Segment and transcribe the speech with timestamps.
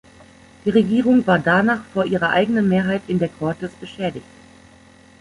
[0.65, 4.25] Die Regierung war danach vor ihrer eigenen Mehrheit in der Cortes beschädigt.